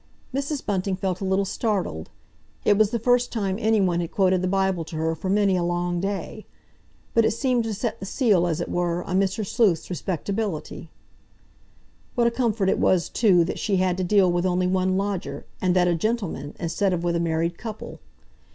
Mrs. 0.33 0.65
Bunting 0.65 0.95
felt 0.95 1.21
a 1.21 1.25
little 1.25 1.45
startled. 1.45 2.09
It 2.65 2.75
was 2.75 2.89
the 2.89 2.97
first 2.97 3.31
time 3.31 3.57
anyone 3.59 4.01
had 4.01 4.09
quoted 4.11 4.41
the 4.41 4.47
Bible 4.47 4.83
to 4.85 4.95
her 4.95 5.13
for 5.13 5.29
many 5.29 5.55
a 5.55 5.61
long 5.61 5.99
day. 5.99 6.47
But 7.13 7.23
it 7.23 7.29
seemed 7.33 7.65
to 7.65 7.73
set 7.75 7.99
the 7.99 8.07
seal, 8.07 8.47
as 8.47 8.59
it 8.59 8.67
were, 8.67 9.03
on 9.03 9.19
Mr. 9.19 9.45
Sleuth's 9.45 9.91
respectability. 9.91 10.89
What 12.15 12.25
a 12.25 12.31
comfort 12.31 12.67
it 12.67 12.79
was, 12.79 13.09
too, 13.09 13.43
that 13.45 13.59
she 13.59 13.75
had 13.77 13.95
to 13.97 14.03
deal 14.03 14.31
with 14.31 14.43
only 14.43 14.65
one 14.65 14.97
lodger, 14.97 15.45
and 15.61 15.75
that 15.75 15.87
a 15.87 15.93
gentleman, 15.93 16.55
instead 16.59 16.93
of 16.93 17.03
with 17.03 17.15
a 17.15 17.19
married 17.19 17.59
couple! 17.59 17.99